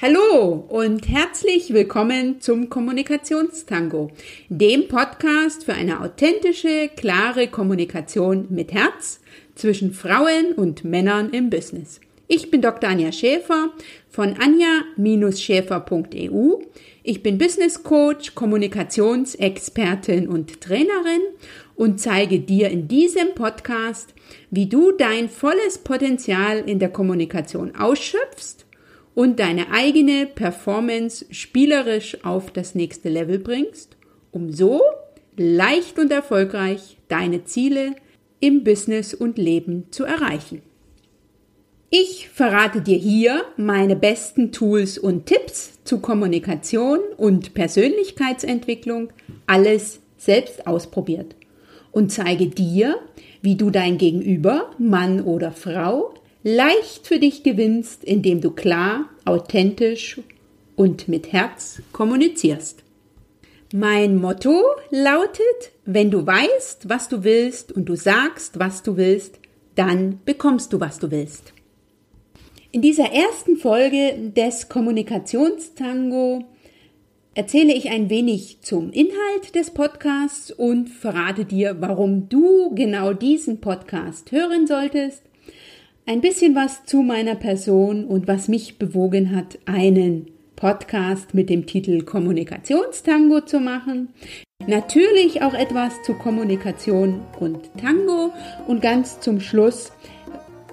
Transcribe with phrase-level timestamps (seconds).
[0.00, 4.12] Hallo und herzlich willkommen zum Kommunikationstango,
[4.48, 9.18] dem Podcast für eine authentische, klare Kommunikation mit Herz
[9.56, 12.00] zwischen Frauen und Männern im Business.
[12.28, 12.88] Ich bin Dr.
[12.88, 13.72] Anja Schäfer
[14.08, 16.62] von anja-schäfer.eu.
[17.02, 21.22] Ich bin Business Coach, Kommunikationsexpertin und Trainerin
[21.74, 24.14] und zeige dir in diesem Podcast,
[24.52, 28.67] wie du dein volles Potenzial in der Kommunikation ausschöpfst
[29.18, 33.96] und deine eigene Performance spielerisch auf das nächste Level bringst,
[34.30, 34.80] um so
[35.36, 37.96] leicht und erfolgreich deine Ziele
[38.38, 40.62] im Business und Leben zu erreichen.
[41.90, 49.12] Ich verrate dir hier meine besten Tools und Tipps zu Kommunikation und Persönlichkeitsentwicklung,
[49.48, 51.34] alles selbst ausprobiert
[51.90, 53.00] und zeige dir,
[53.42, 60.20] wie du dein Gegenüber, Mann oder Frau, leicht für dich gewinnst, indem du klar, authentisch
[60.76, 62.84] und mit Herz kommunizierst.
[63.74, 69.38] Mein Motto lautet, wenn du weißt, was du willst und du sagst, was du willst,
[69.74, 71.52] dann bekommst du, was du willst.
[72.70, 76.44] In dieser ersten Folge des Kommunikationstango
[77.34, 83.60] erzähle ich ein wenig zum Inhalt des Podcasts und verrate dir, warum du genau diesen
[83.60, 85.22] Podcast hören solltest
[86.08, 91.66] ein bisschen was zu meiner Person und was mich bewogen hat, einen Podcast mit dem
[91.66, 94.08] Titel Kommunikationstango zu machen.
[94.66, 98.32] Natürlich auch etwas zu Kommunikation und Tango
[98.66, 99.92] und ganz zum Schluss,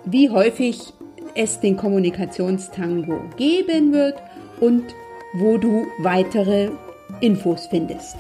[0.06, 0.94] wie häufig
[1.36, 4.16] es den Kommunikationstango geben wird
[4.61, 4.86] und
[5.33, 6.69] wo du weitere
[7.19, 8.16] Infos findest.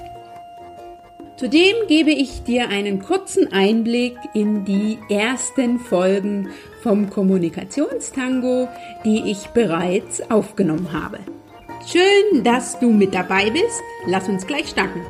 [1.37, 6.47] Zudem gebe ich dir einen kurzen Einblick in die ersten Folgen
[6.81, 8.69] vom Kommunikationstango,
[9.03, 11.19] die ich bereits aufgenommen habe.
[11.85, 13.81] Schön, dass du mit dabei bist.
[14.07, 15.01] Lass uns gleich starten.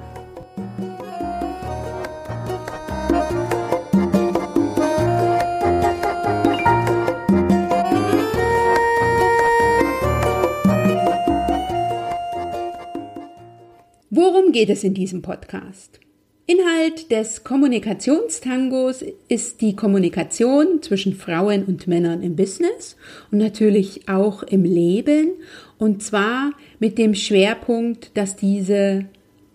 [14.10, 16.00] Worum geht es in diesem Podcast?
[16.48, 22.96] Inhalt des Kommunikationstangos ist die Kommunikation zwischen Frauen und Männern im Business
[23.32, 25.32] und natürlich auch im Leben
[25.80, 29.06] und zwar mit dem Schwerpunkt, dass diese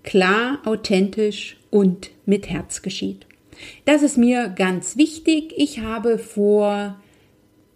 [0.02, 3.24] klar, authentisch und mit Herz geschieht.
[3.84, 5.54] Das ist mir ganz wichtig.
[5.56, 7.00] Ich habe vor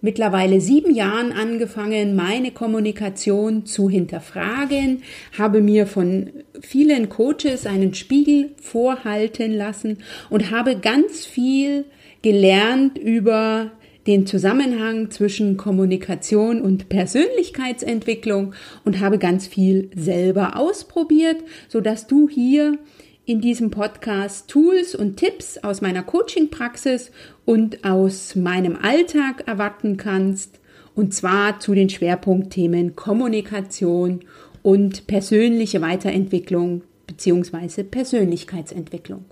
[0.04, 5.02] mittlerweile sieben Jahren angefangen, meine Kommunikation zu hinterfragen,
[5.36, 6.28] habe mir von
[6.60, 9.98] vielen Coaches einen Spiegel vorhalten lassen
[10.28, 11.86] und habe ganz viel
[12.20, 13.70] gelernt über
[14.06, 18.54] den Zusammenhang zwischen Kommunikation und Persönlichkeitsentwicklung
[18.84, 21.38] und habe ganz viel selber ausprobiert,
[21.68, 22.78] so dass du hier
[23.26, 27.10] in diesem Podcast Tools und Tipps aus meiner Coaching-Praxis
[27.44, 30.60] und aus meinem Alltag erwarten kannst,
[30.94, 34.20] und zwar zu den Schwerpunktthemen Kommunikation
[34.62, 37.82] und persönliche Weiterentwicklung bzw.
[37.82, 39.24] Persönlichkeitsentwicklung.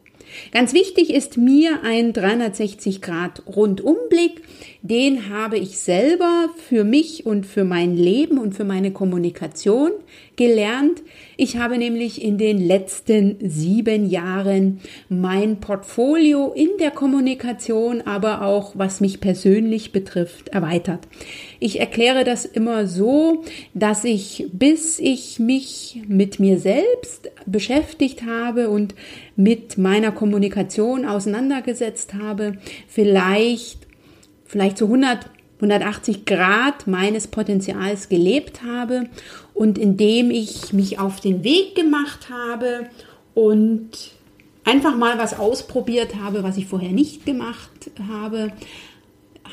[0.52, 4.42] Ganz wichtig ist mir ein 360 Grad Rundumblick.
[4.82, 9.92] Den habe ich selber für mich und für mein Leben und für meine Kommunikation
[10.36, 11.02] gelernt.
[11.36, 18.72] Ich habe nämlich in den letzten sieben Jahren mein Portfolio in der Kommunikation, aber auch
[18.74, 21.06] was mich persönlich betrifft, erweitert.
[21.62, 28.68] Ich erkläre das immer so, dass ich, bis ich mich mit mir selbst beschäftigt habe
[28.68, 28.96] und
[29.36, 32.58] mit meiner Kommunikation auseinandergesetzt habe,
[32.88, 33.78] vielleicht,
[34.44, 39.04] vielleicht zu 100 180 Grad meines Potenzials gelebt habe
[39.54, 42.88] und indem ich mich auf den Weg gemacht habe
[43.34, 44.10] und
[44.64, 48.52] einfach mal was ausprobiert habe, was ich vorher nicht gemacht habe,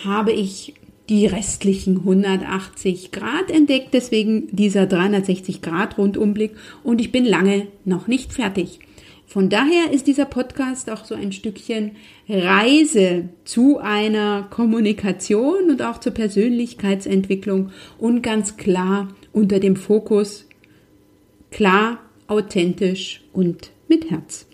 [0.03, 0.73] habe ich
[1.09, 6.51] die restlichen 180 Grad entdeckt, deswegen dieser 360 Grad Rundumblick
[6.83, 8.79] und ich bin lange noch nicht fertig.
[9.25, 11.91] Von daher ist dieser Podcast auch so ein Stückchen
[12.27, 20.47] Reise zu einer Kommunikation und auch zur Persönlichkeitsentwicklung und ganz klar unter dem Fokus
[21.51, 24.48] klar, authentisch und mit Herz.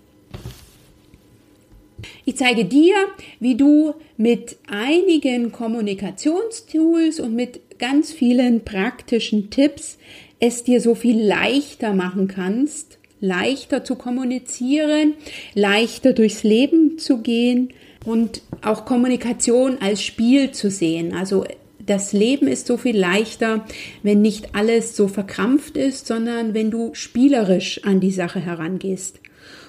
[2.27, 2.95] Ich zeige dir,
[3.39, 9.99] wie du mit einigen Kommunikationstools und mit ganz vielen praktischen Tipps
[10.39, 15.13] es dir so viel leichter machen kannst, leichter zu kommunizieren,
[15.53, 17.69] leichter durchs Leben zu gehen
[18.05, 21.13] und auch Kommunikation als Spiel zu sehen.
[21.13, 21.45] Also
[21.85, 23.65] das Leben ist so viel leichter,
[24.01, 29.19] wenn nicht alles so verkrampft ist, sondern wenn du spielerisch an die Sache herangehst.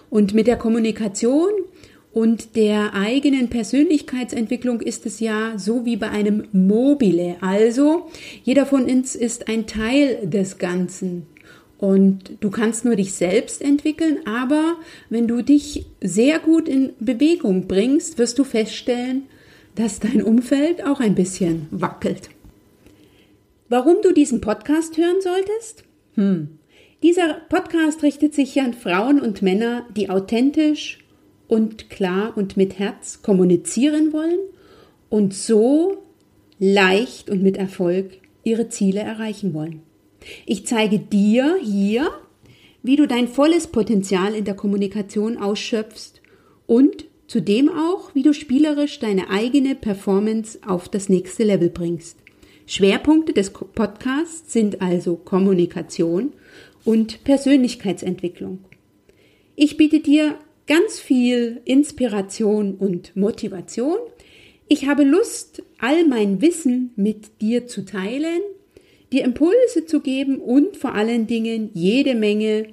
[0.09, 1.51] Und mit der Kommunikation
[2.17, 7.37] und der eigenen Persönlichkeitsentwicklung ist es ja so wie bei einem Mobile.
[7.43, 8.07] Also
[8.43, 11.27] jeder von uns ist ein Teil des Ganzen.
[11.77, 14.77] Und du kannst nur dich selbst entwickeln, aber
[15.11, 19.25] wenn du dich sehr gut in Bewegung bringst, wirst du feststellen,
[19.75, 22.31] dass dein Umfeld auch ein bisschen wackelt.
[23.69, 25.85] Warum du diesen Podcast hören solltest?
[26.15, 26.49] Hm.
[27.03, 31.01] Dieser Podcast richtet sich an Frauen und Männer, die authentisch
[31.49, 34.39] und klar und mit Herz kommunizieren wollen
[35.09, 35.99] und so
[36.59, 39.83] leicht und mit Erfolg ihre Ziele erreichen wollen.
[40.45, 42.11] Ich zeige dir hier,
[42.83, 46.21] wie du dein volles Potenzial in der Kommunikation ausschöpfst
[46.67, 52.19] und zudem auch, wie du spielerisch deine eigene Performance auf das nächste Level bringst.
[52.67, 56.33] Schwerpunkte des Podcasts sind also Kommunikation
[56.85, 58.61] und Persönlichkeitsentwicklung.
[59.55, 60.37] Ich biete dir
[60.67, 63.99] ganz viel Inspiration und Motivation.
[64.69, 68.41] Ich habe Lust, all mein Wissen mit dir zu teilen,
[69.13, 72.69] dir Impulse zu geben und vor allen Dingen jede Menge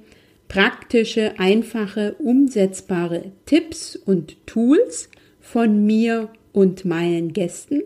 [0.48, 5.08] praktische, einfache, umsetzbare Tipps und Tools
[5.40, 7.82] von mir und meinen Gästen,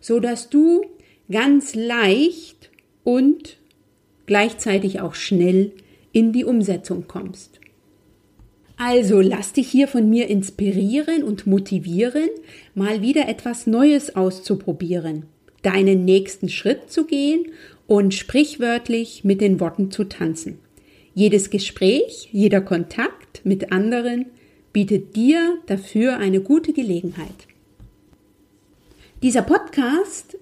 [0.00, 0.82] so dass du
[1.30, 2.70] ganz leicht
[3.04, 3.58] und
[4.26, 5.72] gleichzeitig auch schnell
[6.12, 7.60] in die Umsetzung kommst.
[8.84, 12.28] Also lass dich hier von mir inspirieren und motivieren,
[12.74, 15.26] mal wieder etwas Neues auszuprobieren,
[15.62, 17.46] deinen nächsten Schritt zu gehen
[17.86, 20.58] und sprichwörtlich mit den Worten zu tanzen.
[21.14, 24.26] Jedes Gespräch, jeder Kontakt mit anderen
[24.72, 27.46] bietet dir dafür eine gute Gelegenheit.
[29.22, 30.36] Dieser Podcast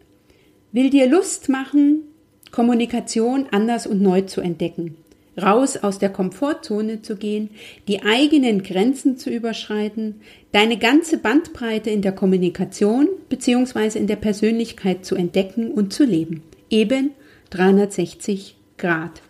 [0.73, 2.05] will dir Lust machen,
[2.51, 4.97] Kommunikation anders und neu zu entdecken
[5.43, 7.51] raus aus der Komfortzone zu gehen,
[7.89, 10.21] die eigenen Grenzen zu überschreiten,
[10.53, 13.99] deine ganze Bandbreite in der Kommunikation bzw.
[13.99, 16.43] in der Persönlichkeit zu entdecken und zu leben.
[16.71, 17.11] Eben
[17.51, 19.23] 360 Grad.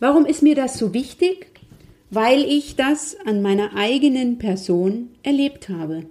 [0.00, 1.46] Warum ist mir das so wichtig?
[2.10, 6.04] Weil ich das an meiner eigenen Person erlebt habe.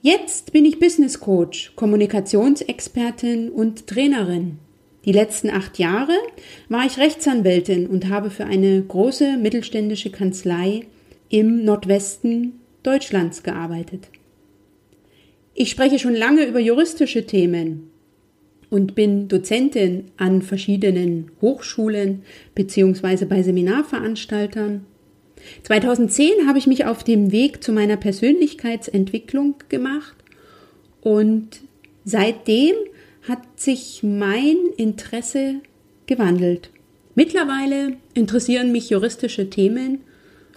[0.00, 4.58] Jetzt bin ich Business Coach, Kommunikationsexpertin und Trainerin.
[5.08, 6.12] Die letzten acht Jahre
[6.68, 10.82] war ich Rechtsanwältin und habe für eine große mittelständische Kanzlei
[11.30, 14.10] im Nordwesten Deutschlands gearbeitet.
[15.54, 17.88] Ich spreche schon lange über juristische Themen
[18.68, 22.22] und bin Dozentin an verschiedenen Hochschulen
[22.54, 23.24] bzw.
[23.24, 24.84] bei Seminarveranstaltern.
[25.62, 30.16] 2010 habe ich mich auf dem Weg zu meiner Persönlichkeitsentwicklung gemacht
[31.00, 31.60] und
[32.04, 32.74] seitdem
[33.28, 35.60] hat sich mein Interesse
[36.06, 36.70] gewandelt.
[37.14, 40.00] Mittlerweile interessieren mich juristische Themen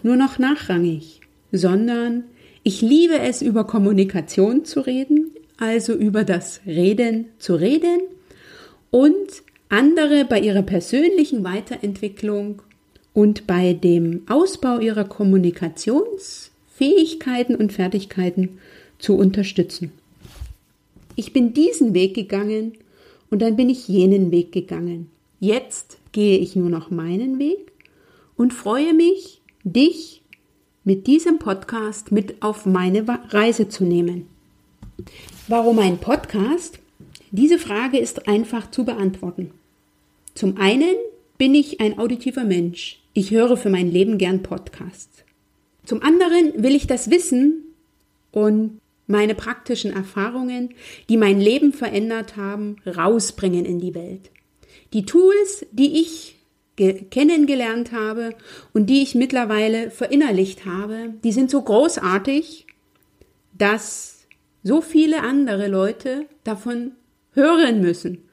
[0.03, 1.19] nur noch nachrangig,
[1.51, 2.23] sondern
[2.63, 8.01] ich liebe es, über Kommunikation zu reden, also über das Reden zu reden
[8.89, 12.61] und andere bei ihrer persönlichen Weiterentwicklung
[13.13, 18.59] und bei dem Ausbau ihrer Kommunikationsfähigkeiten und Fertigkeiten
[18.99, 19.91] zu unterstützen.
[21.21, 22.73] Ich bin diesen Weg gegangen
[23.29, 25.11] und dann bin ich jenen Weg gegangen.
[25.39, 27.73] Jetzt gehe ich nur noch meinen Weg
[28.37, 30.23] und freue mich, dich
[30.83, 34.25] mit diesem Podcast mit auf meine Reise zu nehmen.
[35.47, 36.79] Warum ein Podcast?
[37.29, 39.51] Diese Frage ist einfach zu beantworten.
[40.33, 40.95] Zum einen
[41.37, 42.99] bin ich ein auditiver Mensch.
[43.13, 45.23] Ich höre für mein Leben gern Podcasts.
[45.85, 47.75] Zum anderen will ich das Wissen
[48.31, 48.80] und
[49.11, 50.73] meine praktischen Erfahrungen,
[51.09, 54.31] die mein Leben verändert haben, rausbringen in die Welt.
[54.93, 56.37] Die Tools, die ich
[56.75, 58.33] kennengelernt habe
[58.73, 62.65] und die ich mittlerweile verinnerlicht habe, die sind so großartig,
[63.53, 64.25] dass
[64.63, 66.93] so viele andere Leute davon
[67.33, 68.23] hören müssen.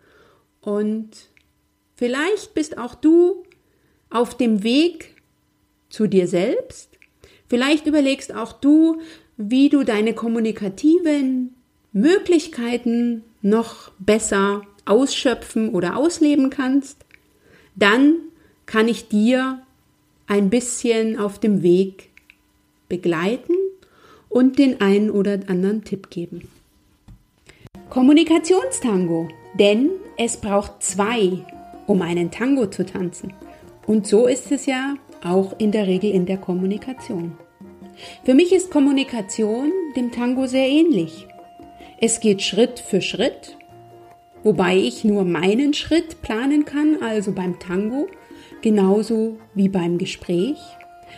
[0.60, 1.10] Und
[1.94, 3.42] vielleicht bist auch du
[4.10, 5.16] auf dem Weg
[5.90, 6.98] zu dir selbst.
[7.48, 9.00] Vielleicht überlegst auch du,
[9.38, 11.54] wie du deine kommunikativen
[11.92, 17.04] Möglichkeiten noch besser ausschöpfen oder ausleben kannst,
[17.76, 18.16] dann
[18.66, 19.62] kann ich dir
[20.26, 22.10] ein bisschen auf dem Weg
[22.88, 23.54] begleiten
[24.28, 26.48] und den einen oder anderen Tipp geben.
[27.88, 29.28] Kommunikationstango,
[29.58, 31.44] denn es braucht zwei,
[31.86, 33.32] um einen Tango zu tanzen.
[33.86, 37.32] Und so ist es ja auch in der Regel in der Kommunikation.
[38.24, 41.26] Für mich ist Kommunikation dem Tango sehr ähnlich.
[42.00, 43.58] Es geht Schritt für Schritt
[44.42, 48.08] wobei ich nur meinen Schritt planen kann, also beim Tango,
[48.62, 50.58] genauso wie beim Gespräch.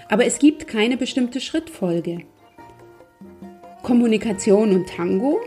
[0.09, 2.23] Aber es gibt keine bestimmte Schrittfolge.
[3.83, 5.41] Kommunikation und Tango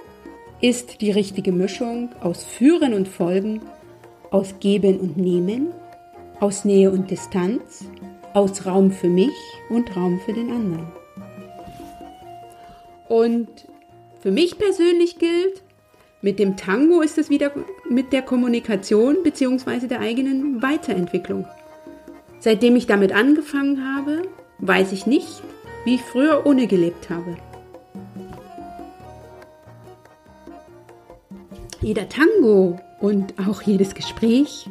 [0.61, 3.61] ist die richtige Mischung aus Führen und Folgen,
[4.31, 5.67] aus Geben und Nehmen,
[6.39, 7.85] aus Nähe und Distanz,
[8.33, 9.35] aus Raum für mich
[9.69, 11.02] und Raum für den anderen.
[13.13, 13.47] Und
[14.21, 15.61] für mich persönlich gilt,
[16.23, 17.51] mit dem Tango ist es wieder
[17.87, 19.85] mit der Kommunikation bzw.
[19.85, 21.45] der eigenen Weiterentwicklung.
[22.39, 24.23] Seitdem ich damit angefangen habe,
[24.57, 25.43] weiß ich nicht,
[25.85, 27.37] wie ich früher ohne gelebt habe.
[31.81, 34.67] Jeder Tango und auch jedes Gespräch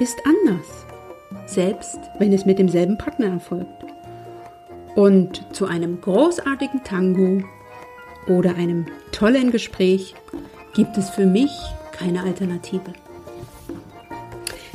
[0.00, 0.86] ist anders,
[1.46, 3.91] selbst wenn es mit demselben Partner erfolgt.
[4.94, 7.42] Und zu einem großartigen Tango
[8.26, 10.14] oder einem tollen Gespräch
[10.74, 11.50] gibt es für mich
[11.92, 12.92] keine Alternative.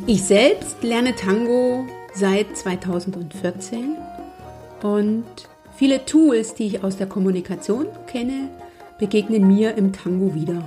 [0.05, 3.95] Ich selbst lerne Tango seit 2014
[4.81, 5.25] und
[5.75, 8.50] viele Tools, die ich aus der Kommunikation kenne,
[9.00, 10.63] begegnen mir im Tango wieder.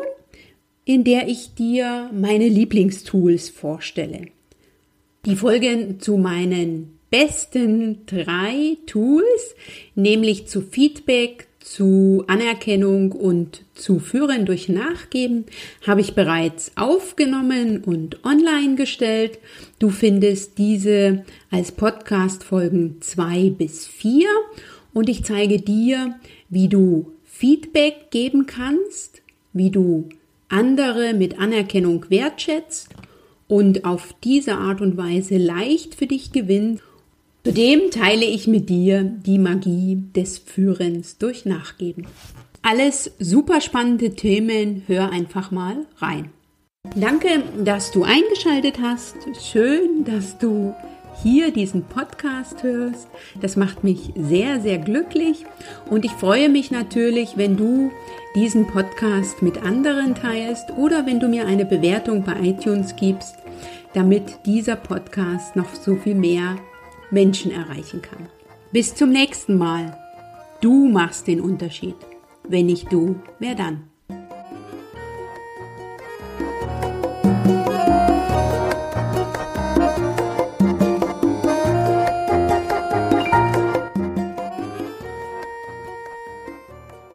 [0.84, 4.26] in der ich dir meine Lieblingstools vorstelle.
[5.24, 9.54] Die folgen zu meinen besten drei Tools,
[9.94, 15.46] nämlich zu Feedback, zu Anerkennung und zu Führen durch Nachgeben,
[15.86, 19.38] habe ich bereits aufgenommen und online gestellt.
[19.78, 24.28] Du findest diese als Podcast-Folgen zwei bis vier
[24.92, 26.16] und ich zeige dir,
[26.50, 29.22] wie du Feedback geben kannst,
[29.54, 30.10] wie du
[30.50, 32.90] andere mit Anerkennung wertschätzt
[33.48, 36.82] und auf diese Art und Weise leicht für dich gewinnt.
[37.46, 42.06] Zudem teile ich mit dir die Magie des Führens durch Nachgeben.
[42.62, 46.30] Alles super spannende Themen, hör einfach mal rein.
[46.96, 49.16] Danke, dass du eingeschaltet hast.
[49.42, 50.74] Schön, dass du
[51.22, 53.08] hier diesen Podcast hörst.
[53.42, 55.44] Das macht mich sehr, sehr glücklich
[55.90, 57.90] und ich freue mich natürlich, wenn du
[58.34, 63.34] diesen Podcast mit anderen teilst oder wenn du mir eine Bewertung bei iTunes gibst,
[63.92, 66.56] damit dieser Podcast noch so viel mehr
[67.14, 68.28] Menschen erreichen kann.
[68.72, 69.96] Bis zum nächsten Mal.
[70.60, 71.94] Du machst den Unterschied.
[72.46, 73.88] Wenn nicht du, wer dann?